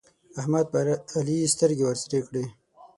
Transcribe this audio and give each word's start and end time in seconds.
احمد 0.39 0.65
پر 0.73 0.85
علي 1.17 1.37
سترګې 1.53 1.83
ورسرې 1.85 2.19
کړې. 2.27 2.43